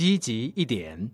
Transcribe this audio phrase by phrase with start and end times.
[0.00, 1.10] 积极一点。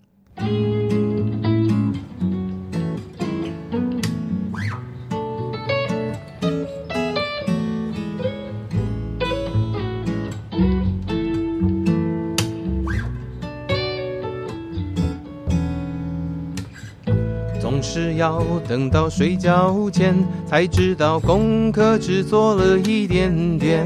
[17.60, 20.14] 总是要等到睡觉前
[20.46, 23.84] 才知道功课只做了一点点，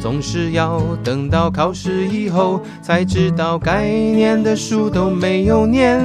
[0.00, 6.00] 总是要等到考试以后才知道该念的书都没有念。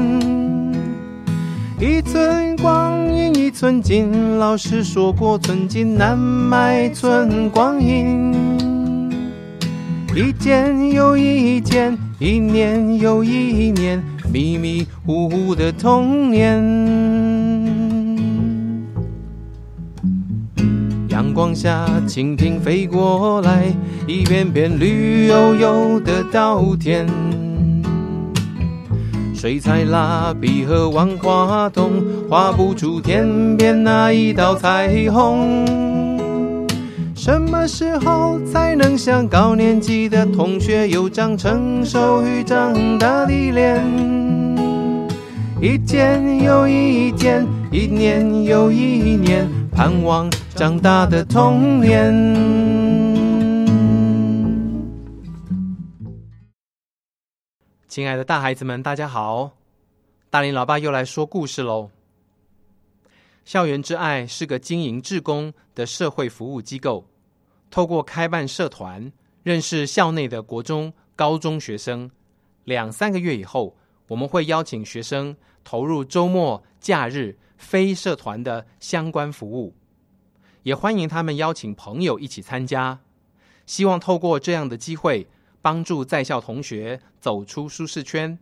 [1.80, 8.34] 一寸光阴一寸金，老师说过寸金难买寸光阴。
[10.14, 17.25] 一件又一件，一年又一年，迷迷糊糊的童年。
[21.36, 23.66] 光下，蜻蜓飞过来，
[24.08, 27.06] 一片片绿油油的稻田。
[29.34, 31.92] 水彩蜡笔和万花筒，
[32.30, 35.66] 画不出天边那一道彩虹。
[37.14, 43.84] 什么时候才能像高年级的同学有张成熟与长大的脸？
[45.62, 52.14] 一天又一天，一年又一年，盼望长大的童年。
[57.90, 59.52] 亲爱的大孩子们，大家好！
[60.30, 61.92] 大林老爸又来说故事喽。
[63.44, 67.06] 校园之爱是个经营志工的社会服务机构。
[67.70, 69.12] 透过开办社团，
[69.44, 72.10] 认识校内的国中、高中学生。
[72.64, 73.76] 两三个月以后，
[74.08, 75.36] 我们会邀请学生
[75.66, 79.74] 投入周末、假日非社团的相关服务，
[80.66, 83.00] 也欢迎他们邀请朋友一起参加。
[83.68, 85.28] 希望透过这样的机会，
[85.62, 88.40] 帮助在校同学走出舒适圈，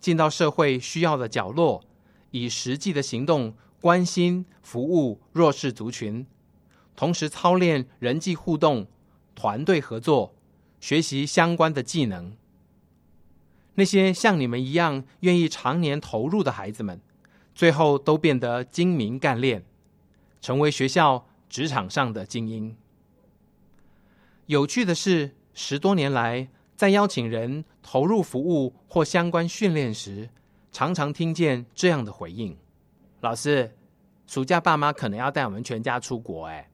[0.00, 1.84] 进到社会需要的角落，
[2.30, 6.26] 以实际的行动关心服务弱势族群。
[6.96, 8.86] 同时操练人际互动、
[9.34, 10.34] 团队合作，
[10.80, 12.34] 学习相关的技能。
[13.74, 16.98] 那些像你们一样愿意常年投入的孩子们，
[17.54, 19.64] 最后都变得精明干练，
[20.40, 22.74] 成为学校职场上的精英。
[24.46, 30.30] 有趣的是，十多年来，在邀请人投入服务或相关训练时，
[30.72, 32.56] 常常听见这样的回应
[33.20, 33.76] ：“老师，
[34.26, 36.70] 暑假爸妈可能要带我们全家出国。”哎。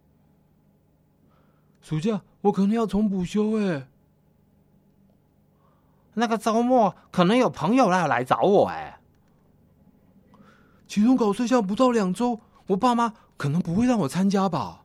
[1.83, 3.89] 暑假我可能要重补修哎，
[6.15, 9.01] 那个周末可能有朋友要来找我哎。
[10.87, 14.85] 期中考剩下不到两周，我爸妈可能不会让我参加吧。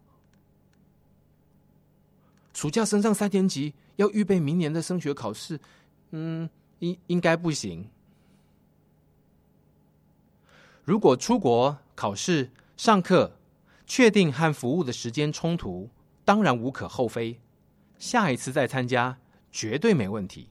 [2.53, 5.59] 暑假升上三年级要预备明年的升学考试，
[6.11, 6.49] 嗯，
[6.79, 7.89] 应应该不行。
[10.85, 13.35] 如果出国考试、上课，
[13.87, 15.89] 确定和服务的时间冲突。
[16.25, 17.41] 当然无可厚非，
[17.99, 19.17] 下一次再参加
[19.51, 20.47] 绝对没问题。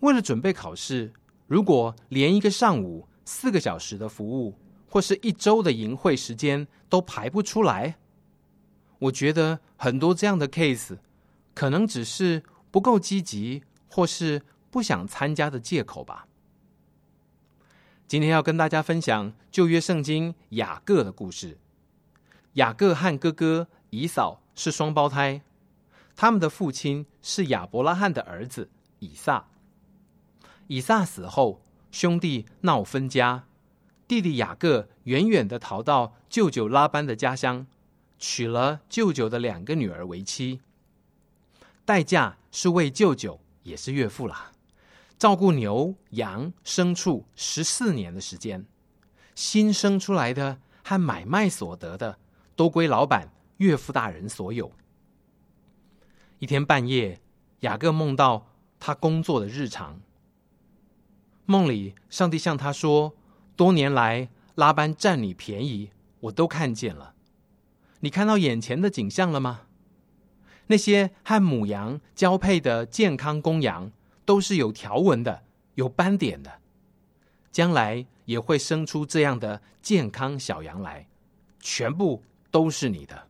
[0.00, 1.12] 为了准备考试，
[1.46, 4.54] 如果连一个上午四个小时的服务，
[4.94, 7.96] 或是一周的营会时间都排不出来，
[9.00, 10.98] 我觉得很多这样的 case
[11.52, 16.28] 可能只是不够积极，或是不想参加的借口吧。
[18.06, 21.58] 今天要跟大家分享旧约圣经雅各的故事，
[22.52, 23.66] 雅各和哥哥。
[23.90, 25.42] 以扫是双胞胎，
[26.14, 29.48] 他们的父亲是亚伯拉罕的儿子以撒。
[30.68, 33.46] 以撒死后，兄弟闹分家，
[34.06, 37.66] 弟弟雅各远远的逃到舅舅拉班的家乡，
[38.18, 40.60] 娶了舅舅的两个女儿为妻。
[41.84, 44.52] 代价是为舅舅，也是岳父啦，
[45.18, 48.66] 照顾牛羊牲畜十四年的时间，
[49.34, 52.18] 新生出来的和买卖所得的，
[52.56, 53.30] 都归老板。
[53.58, 54.72] 岳父大人所有。
[56.40, 57.20] 一天半夜，
[57.60, 58.48] 雅各梦到
[58.80, 60.00] 他工作的日常。
[61.46, 63.14] 梦里，上帝向他说
[63.56, 65.90] ：“多年来，拉班占你便宜，
[66.20, 67.14] 我都看见了。
[68.00, 69.62] 你看到眼前的景象了吗？
[70.66, 73.92] 那些和母羊交配的健康公羊，
[74.24, 76.60] 都是有条纹的，有斑点的。
[77.52, 81.06] 将来也会生出这样的健康小羊来，
[81.60, 83.28] 全部都是你的。”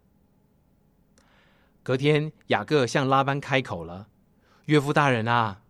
[1.83, 4.09] 隔天，雅各向拉班开口了
[4.67, 5.61] ：“岳父大人啊，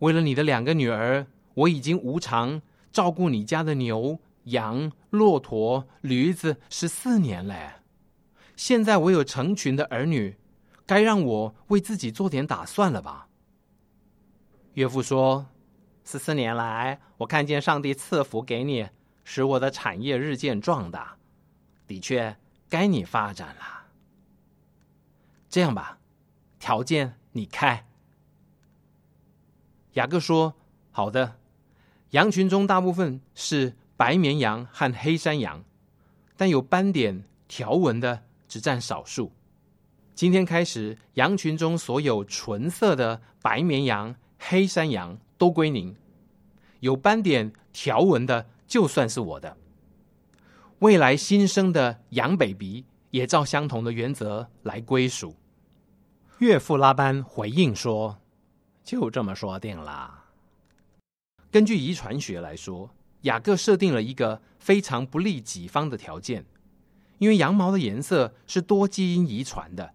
[0.00, 2.60] 为了你的两个女儿，我已经无偿
[2.92, 7.82] 照顾你家的牛、羊、骆驼、驴子十四年了。
[8.54, 10.36] 现在我有成群的儿女，
[10.86, 13.28] 该让我为自己做点打算了吧？”
[14.74, 15.46] 岳父说
[16.04, 18.88] ：“十四年来，我看见上帝赐福给你，
[19.24, 21.16] 使我的产业日渐壮大，
[21.86, 22.36] 的确
[22.68, 23.86] 该你发展了。
[25.48, 25.98] 这样吧，
[26.58, 27.86] 条件你开。”
[29.94, 30.54] 雅各说
[30.90, 31.38] ：“好的。
[32.12, 35.64] 羊群中大部分是白绵羊和黑山羊，
[36.36, 39.32] 但有斑点条纹的只占少数。
[40.14, 45.96] 今天开始，羊群中所有纯色的白绵羊、黑山羊都归您。
[46.80, 49.56] 有斑点条纹的，就算是我的。
[50.80, 55.34] 未来新生的羊 baby 也照相同的原则来归属。”
[56.40, 58.18] 岳父拉班回应说。
[58.84, 60.21] 就这么说定了。
[61.52, 62.88] 根据遗传学来说，
[63.20, 66.46] 雅各设定了一个非常不利己方的条件，
[67.18, 69.92] 因为羊毛的颜色是多基因遗传的，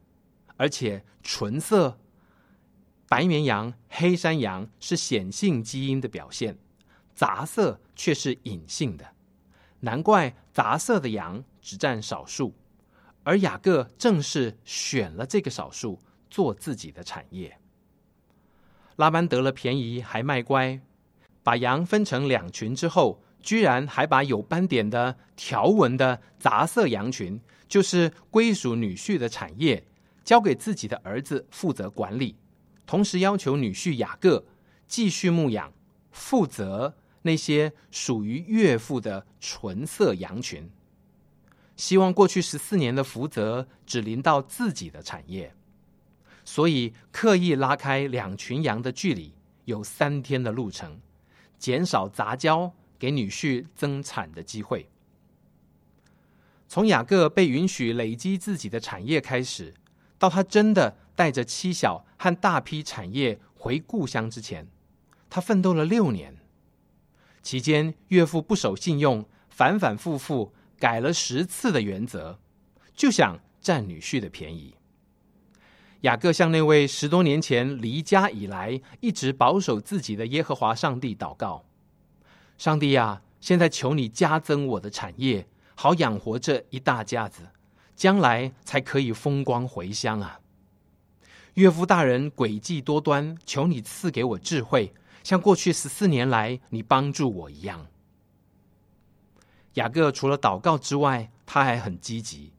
[0.56, 1.98] 而且纯色
[3.10, 6.60] 白绵羊、黑山羊是显性基因的表现，
[7.16, 9.16] 杂色却是隐性的。
[9.80, 12.54] 难怪杂色的羊只占少数，
[13.24, 16.00] 而雅各正是选了这个少数
[16.30, 17.58] 做自己的产业。
[18.98, 20.80] 拉班得了便宜还卖乖，
[21.48, 27.40] 把羊分成两群之后，居然还把有斑点的条纹的杂色羊群，
[27.70, 29.88] 就是归属女婿的产业，
[30.26, 32.36] 交给自己的儿子负责管理，
[32.86, 34.44] 同时要求女婿雅各
[34.88, 35.72] 继续牧养，
[36.12, 40.70] 负责那些属于岳父的纯色羊群，
[41.78, 45.56] 希望过去十四年的福泽只临到自己的产业。
[46.44, 49.34] 所以刻意拉开两群羊的距离，
[49.64, 51.00] 有三天的路程，
[51.58, 54.90] 减少杂交，给女婿增产的机会。
[56.68, 59.74] 从雅各被允许累积自己的产业开始，
[60.20, 64.68] 到他真的带着妻小和大批产业回故乡之前，
[65.30, 66.36] 他奋斗了六年。
[67.42, 72.38] 期间，岳父不守信用，反反复复改了十次的原则，
[72.94, 74.76] 就想占女婿的便宜。
[76.02, 81.66] 雅各向那位十多年前离家以来一直保守自己的耶和华上帝祷告
[82.58, 87.50] ：“上帝呀，现在求你加增我的产业，好养活这一大家子，
[87.96, 90.40] 将来才可以风光回乡啊！”
[91.56, 94.94] 岳父大人诡计多端，求你赐给我智慧，
[95.24, 97.88] 像过去十四年来你帮助我一样。
[99.74, 102.54] 雅各除了祷告之外，他还很积极。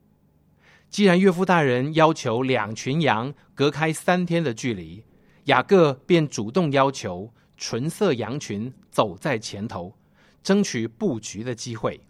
[0.90, 5.04] 既然岳父大人要求两群羊隔开三天的距离，
[5.44, 9.94] 雅各便主动要求纯色羊群走在前头，
[10.42, 12.00] 争取布局的机会。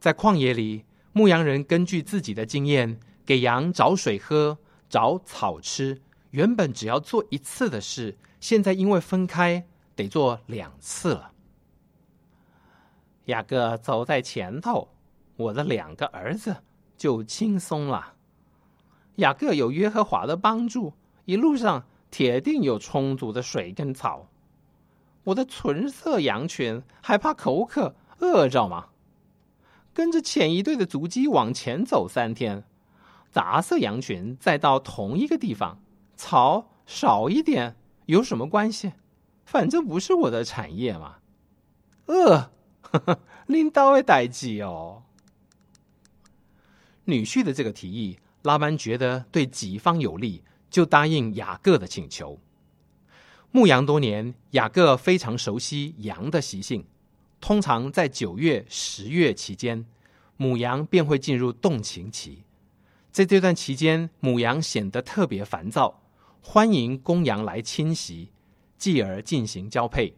[0.00, 4.58] 在旷野里，牧羊人根据自己的经验，给羊找水喝、
[4.88, 6.00] 找草吃。
[6.30, 11.32] 原本只要做一次的事，现在因为分开，得做两次了。
[13.26, 14.88] 雅各走在前头，
[15.36, 16.56] 我的两个儿子。
[16.96, 18.14] 就轻松了。
[19.16, 20.92] 雅各有约和华的帮助，
[21.24, 24.28] 一路上铁定有充足的水跟草。
[25.24, 28.88] 我的纯色羊群还怕口渴饿着吗？
[29.92, 32.64] 跟着前一队的足迹往前走三天，
[33.30, 35.78] 杂色羊群再到同一个地方，
[36.16, 37.76] 草少一点
[38.06, 38.92] 有什么关系？
[39.46, 41.16] 反正不是我的产业嘛。
[42.06, 42.50] 饿，
[43.46, 45.04] 拎刀会代际哦。
[47.04, 52.38] 女婿的这个提议，拉班觉得对己方有利，就答应雅各的请求。
[53.50, 56.84] 牧羊多年，雅各非常熟悉羊的习性。
[57.40, 59.86] 通常在九月、十月期间，
[60.36, 62.42] 母羊便会进入动情期。
[63.12, 66.02] 在这段期间，母羊显得特别烦躁，
[66.40, 68.32] 欢迎公羊来侵袭，
[68.76, 70.14] 继而进行交配。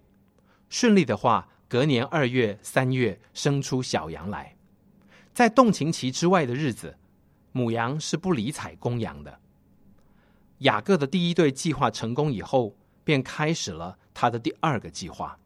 [0.71, 4.56] 顺利的话，隔年二月、三月生出小羊来。
[5.37, 6.97] 在动情期之外的日子，
[7.53, 9.39] 母羊是不理睬公羊的。
[10.61, 12.75] 雅各的第一对计划成功以后，
[13.05, 15.39] 便开始了他的第二个计划。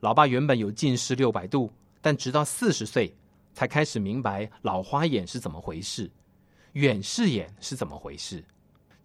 [0.00, 3.14] 老爸原本有近视六百度，但直到四十岁
[3.54, 6.10] 才开始明白老花眼是怎么回事，
[6.72, 8.44] 远视眼是怎么回事。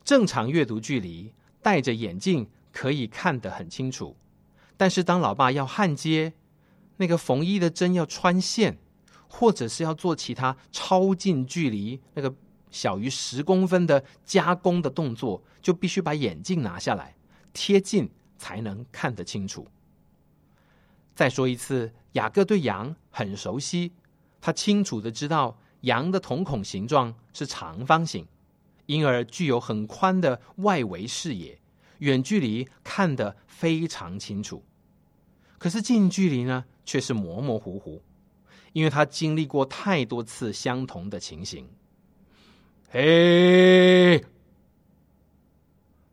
[0.04, 4.18] 正常阅读距离，戴着眼镜可以看得很清楚，
[4.76, 6.34] 但是当老爸要焊接，
[6.98, 8.80] 那个缝衣的针要穿线。
[9.38, 12.34] 或者是要做其他超近距离那个
[12.72, 17.14] 小于十公分的加工的动作，就必须把眼镜拿下来，
[17.52, 19.68] 贴近才能看得清楚。
[21.14, 23.92] 再说一次，雅各对羊很熟悉，
[24.40, 28.26] 他清楚的知道羊的瞳孔形状是长方形，
[28.86, 31.60] 因而具有很宽的外围视野，
[31.98, 34.64] 远距离看得非常清楚，
[35.58, 38.02] 可是近距离呢，却是模模糊糊，
[38.76, 41.66] 因为他经历过太多次相同的情形。
[42.90, 44.22] 嘿，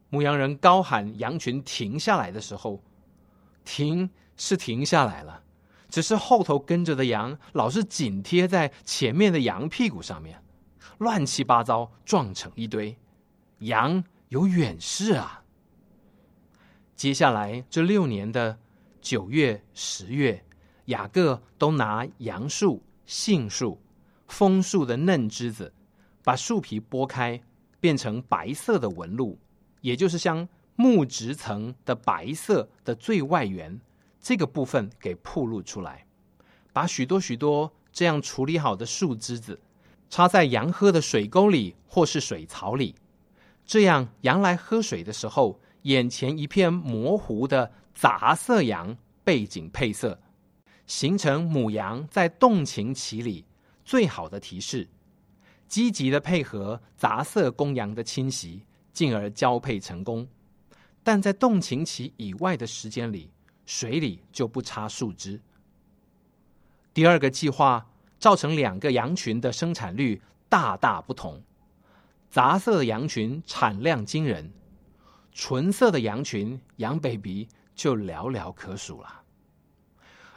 [0.08, 2.80] 牧羊人高喊羊群停下来的时候，
[3.64, 5.42] 停是停下来了，
[5.88, 10.40] 只是后头跟着的羊老是紧贴在前面的羊屁股上面，
[10.98, 12.96] 乱七八糟撞成一堆，
[13.58, 15.42] 羊有远视啊。
[16.94, 18.56] 接下来这六年的
[19.00, 20.44] 九月、十月，
[20.92, 23.78] 雅各都拿杨树、杏树、
[24.28, 25.72] 枫树的嫩枝子，
[26.22, 27.40] 把树皮剥开，
[27.80, 29.38] 变成白色的纹路，
[29.80, 30.46] 也就是像
[30.76, 33.80] 木质层的白色的最外缘
[34.20, 36.06] 这个部分给铺露出来，
[36.72, 39.58] 把许多许多这样处理好的树枝子
[40.10, 42.94] 插在羊喝的水沟里或是水槽里，
[43.64, 45.58] 这样羊来喝水的时候。
[45.82, 50.16] 眼前一片模糊的杂色羊背景配色，
[50.86, 53.44] 形成母羊在动情期里
[53.84, 54.88] 最好的提示，
[55.66, 58.62] 积极的配合杂色公羊的侵袭，
[58.92, 60.28] 进而交配成功。
[61.02, 63.30] 但在动情期以外的时间里，
[63.66, 65.40] 水里就不插树枝。
[66.94, 67.86] 第二个计划
[68.18, 71.42] 造成两个羊群的生产率大大不同，
[72.30, 74.52] 杂色的羊群产量惊人。
[75.32, 79.21] 纯色的羊群羊 baby 就寥寥可数了，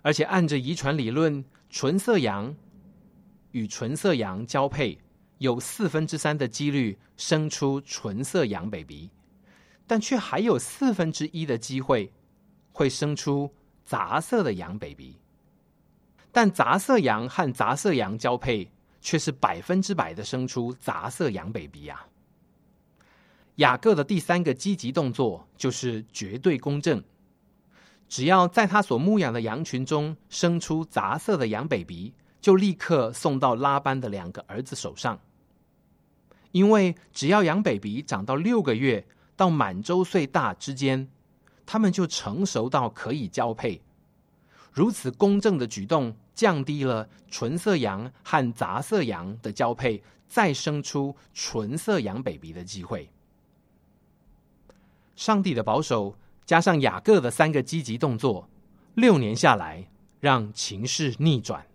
[0.05, 2.55] 而且按着遗传理论，纯色羊
[3.53, 5.00] 与纯色羊交配
[5.39, 9.09] 有四分之三的几率生出纯色羊 baby，
[9.88, 12.13] 但却还有四分之一的机会
[12.71, 13.51] 会生出
[13.83, 15.17] 杂色的羊 baby，
[16.31, 18.69] 但杂色羊和杂色羊交配
[19.01, 22.05] 却是百分之百的生出杂色羊 baby 呀。
[23.55, 27.03] 雅各的第三个积极动作就是绝对公正。
[28.07, 35.19] 只要在他所牧养的羊群中生出杂色的羊 baby，就立刻送到拉班的两个儿子手上。
[36.51, 41.09] 因为只要羊 baby 长到六个月到满周岁大之间，
[41.65, 43.81] 他们就成熟到可以交配。
[44.71, 53.09] 如此公正的举动，降低了纯色羊和杂色羊的交配再生出纯色羊 baby 的机会。
[55.15, 58.49] 上帝的保守加上雅各的三个积极动作，
[58.93, 59.87] 六年下来
[60.19, 61.65] 让情势逆转。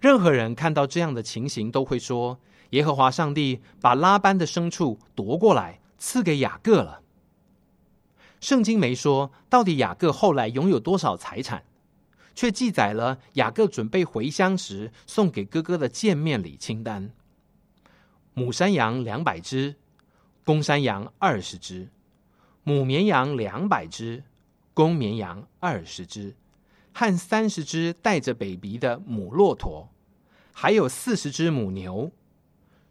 [0.00, 2.38] 任何人看到这样的情形，都会说：
[2.70, 7.00] 耶和华上帝把拉班的牲畜夺过来赐给雅各了。
[8.40, 11.64] 圣经没说到底雅各后来拥有多少财产，
[12.34, 17.10] 却记载了雅各准备回乡时送给哥哥的见面礼清单：
[18.34, 19.76] 母山羊两百只。
[20.44, 21.88] 公山羊二十只，
[22.64, 24.22] 母绵羊两百只，
[24.72, 26.36] 公绵羊二十只，
[26.92, 29.88] 和三十只带着 baby 的母骆驼，
[30.52, 32.12] 还有四十只母牛，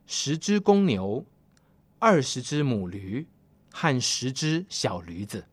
[0.06, 1.26] 十只公牛，
[2.00, 3.28] 二十只母驴，
[3.72, 5.46] 和十只小驴子。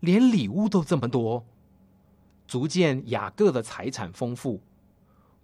[0.00, 1.46] 连礼物都这么多，
[2.46, 4.60] 足见雅各的财产丰富，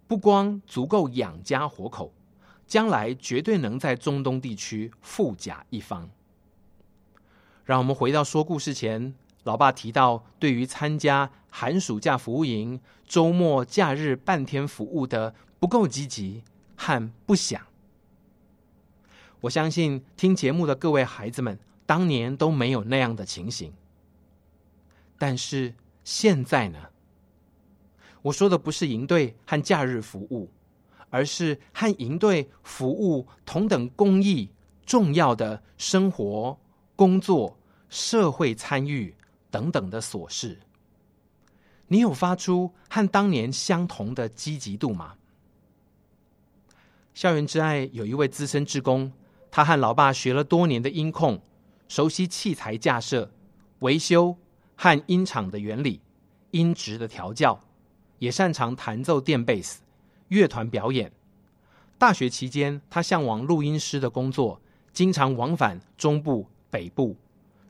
[0.07, 2.13] 不光足够养家活口。
[2.67, 6.07] 将来绝对能在中东地区富甲一方。
[7.69, 16.43] 让我们回到说故事前，老爸提到对于参加寒暑假服务营、周末假日半天服务的不够积极
[16.75, 17.61] 和不想。
[19.41, 23.71] 我相信听节目的各位孩子们当年都没有那样的情形，
[25.19, 26.89] 但是现在呢？
[28.23, 30.49] 我说的不是营队和假日服务。
[31.11, 34.49] 而是和营队服务同等公益、
[34.87, 36.59] 重要的生活、
[36.95, 37.57] 工作、
[37.89, 39.15] 社会参与
[39.51, 40.59] 等等的琐事。
[41.87, 45.15] 你有发出和当年相同的积极度吗？
[47.13, 49.11] 校园之爱有一位资深职工，
[49.51, 51.41] 他和老爸学了多年的音控，
[51.87, 53.31] 熟悉器材架设、
[53.79, 54.37] 维修
[54.75, 55.99] 和音场的原理、
[56.51, 57.59] 音质的调教，
[58.19, 59.81] 也擅长弹奏电贝斯。
[60.27, 61.11] 乐团表演。
[61.97, 64.61] 大学期间，他向往录音师的工作，
[64.93, 67.17] 经常往返中部、北部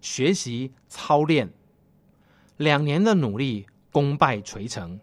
[0.02, 1.52] 学习操练。
[2.58, 5.00] 两年的努力功败垂成，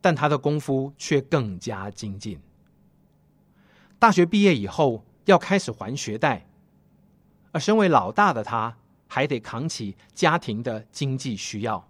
[0.00, 2.40] 但他的功夫却更加精进。
[3.98, 6.46] 大学毕业以后，要开始还学贷，
[7.52, 11.88] 而身为老大的他，还得扛起家庭的经济需要。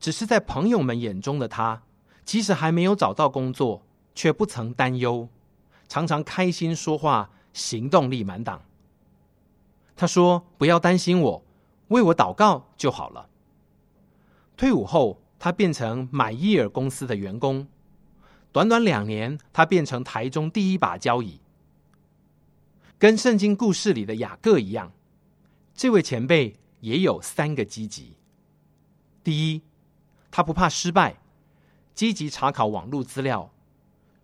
[0.00, 1.82] 只是在朋友们眼中的他，
[2.24, 3.82] 即使还没有找到工作。
[4.16, 5.28] 却不曾担忧，
[5.88, 8.62] 常常开心说话，行动力满档。
[9.96, 11.43] 他说：“不要担心我，
[11.88, 13.28] 为我祷告就好了。”
[14.56, 17.66] 退伍后，他变成买伊尔公司的员工。
[18.52, 21.40] 短短两年，他变成台中第一把交椅。
[22.98, 24.92] 跟圣经故事里的雅各一样，
[25.74, 28.16] 这位前辈也有三个积极。
[29.24, 29.62] 第一，
[30.30, 31.16] 他不怕失败，
[31.92, 33.50] 积极查考网络资料，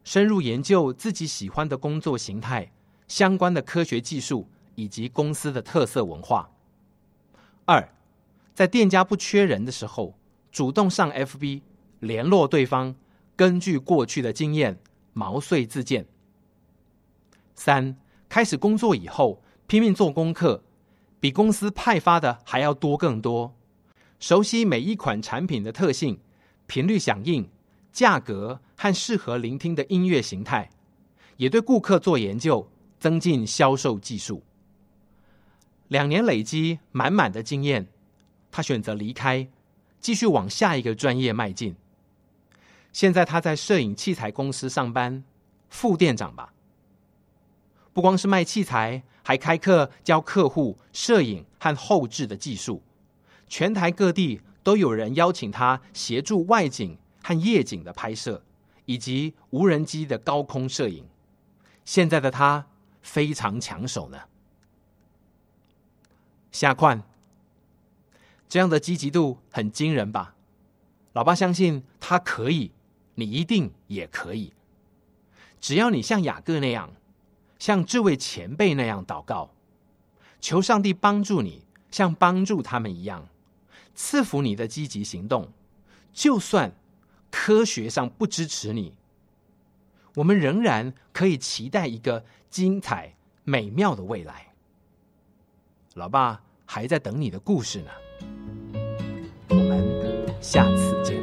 [0.05, 2.71] 深入研究自己喜欢的工作形态、
[3.09, 6.49] 相关的科学技术以及公司的特色文化。
[7.71, 7.89] 二，
[8.53, 10.19] 在店家不缺人的时候，
[10.51, 11.63] 主动上 FB
[12.01, 12.97] 联络对方，
[13.37, 14.81] 根据过去的经验
[15.13, 16.05] 毛遂自荐。
[17.55, 17.97] 三。
[18.29, 20.65] 开始工作以后，拼命做功课，
[21.21, 23.55] 比公司派发的还要多更多。
[24.19, 26.19] 熟悉每一款产品的特性、
[26.67, 27.49] 频率响应、
[27.93, 30.71] 价格和适合聆听的音乐形态，
[31.37, 34.43] 也对顾客做研究，增进销售技术。
[35.91, 37.89] 两年累积满满的经验，
[38.53, 39.49] 他选择离开，
[39.99, 41.75] 继续往下一个专业迈进。
[42.93, 45.25] 现在他在摄影器材公司上班，
[45.69, 46.55] 副店长吧。
[47.93, 52.81] 不光是卖器材，还开课教客户摄影和后置的技术。
[53.49, 58.41] 全台各地都有人邀请他协助外景和夜景的拍摄，
[58.85, 61.05] 以及无人机的高空摄影。
[61.85, 62.65] 现在的他
[63.03, 64.17] 非常抢手呢。
[66.53, 67.03] 下宽，
[68.49, 70.35] 这样的积极度很惊人吧？
[71.13, 72.73] 老爸相信他可以，
[73.15, 74.53] 你一定也可以。
[75.61, 76.93] 只要你像雅各那样。
[77.59, 79.51] 像这位前辈那样祷告，
[80.41, 83.29] 求上帝帮助你，像帮助他们一样，
[83.95, 85.53] 赐福你的积极行动。
[86.11, 86.73] 就算
[87.31, 88.95] 科学上不支持你，
[90.15, 93.15] 我们仍然可以期待一个精彩
[93.45, 94.50] 美妙的未来。
[95.95, 97.91] 老爸还在等你的故事呢，
[99.49, 99.85] 我们
[100.41, 101.20] 下次见。